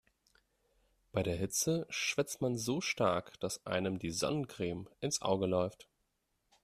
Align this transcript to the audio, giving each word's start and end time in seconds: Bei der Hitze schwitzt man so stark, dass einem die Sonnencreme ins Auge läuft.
Bei 1.11 1.21
der 1.21 1.35
Hitze 1.35 1.85
schwitzt 1.91 2.41
man 2.41 2.57
so 2.57 2.81
stark, 2.81 3.39
dass 3.39 3.63
einem 3.67 3.99
die 3.99 4.09
Sonnencreme 4.09 4.89
ins 4.99 5.21
Auge 5.21 5.45
läuft. 5.45 5.87